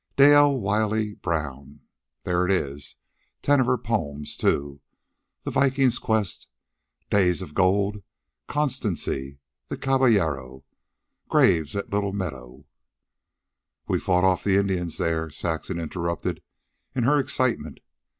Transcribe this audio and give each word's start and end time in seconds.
Dayelle 0.17 0.59
Wiley 0.59 1.13
Brown. 1.13 1.81
There 2.23 2.43
it 2.43 2.51
is. 2.51 2.95
Ten 3.43 3.59
of 3.59 3.67
her 3.67 3.77
poems, 3.77 4.35
too: 4.35 4.81
'The 5.43 5.51
Viking's 5.51 5.99
Quest'; 5.99 6.47
'Days 7.11 7.43
of 7.43 7.53
Gold'; 7.53 8.01
'Constancy'; 8.47 9.37
'The 9.67 9.77
Caballero'; 9.77 10.63
'Graves 11.29 11.75
at 11.75 11.91
Little 11.91 12.13
Meadow'" 12.13 12.65
"We 13.87 13.99
fought 13.99 14.23
off 14.23 14.43
the 14.43 14.57
Indians 14.57 14.97
there," 14.97 15.29
Saxon 15.29 15.79
interrupted 15.79 16.41
in 16.95 17.03
her 17.03 17.19
excitement. 17.19 17.77